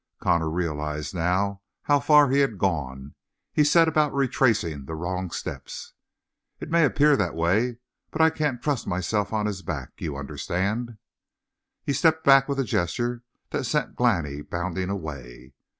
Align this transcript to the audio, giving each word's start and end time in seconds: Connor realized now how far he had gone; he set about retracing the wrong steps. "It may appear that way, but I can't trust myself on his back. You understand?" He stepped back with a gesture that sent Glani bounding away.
Connor 0.19 0.49
realized 0.49 1.13
now 1.13 1.61
how 1.83 1.99
far 1.99 2.31
he 2.31 2.39
had 2.39 2.57
gone; 2.57 3.13
he 3.53 3.63
set 3.63 3.87
about 3.87 4.15
retracing 4.15 4.85
the 4.85 4.95
wrong 4.95 5.29
steps. 5.29 5.93
"It 6.59 6.71
may 6.71 6.85
appear 6.85 7.15
that 7.15 7.35
way, 7.35 7.77
but 8.09 8.19
I 8.19 8.31
can't 8.31 8.63
trust 8.63 8.87
myself 8.87 9.31
on 9.31 9.45
his 9.45 9.61
back. 9.61 9.91
You 9.99 10.17
understand?" 10.17 10.97
He 11.83 11.93
stepped 11.93 12.23
back 12.23 12.49
with 12.49 12.59
a 12.59 12.63
gesture 12.63 13.21
that 13.51 13.65
sent 13.65 13.95
Glani 13.95 14.41
bounding 14.41 14.89
away. 14.89 15.53